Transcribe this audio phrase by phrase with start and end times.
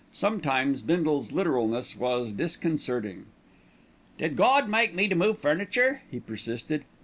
[0.11, 3.27] Sometimes Bindle's literalness was disconcerting.
[4.17, 6.85] "Did Gawd make me to move furniture?" he persisted.